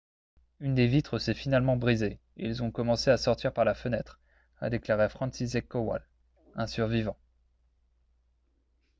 [0.61, 4.19] «une des vitres s'est finalement brisée et ils ont commencé à sortir par la fenêtre»
[4.59, 6.03] a déclaré franciszek kowal
[6.55, 7.19] un survivant